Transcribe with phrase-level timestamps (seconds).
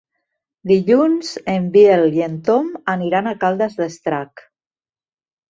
[0.69, 4.45] Dilluns en Biel i en Tom aniran a Caldes d'Estrac.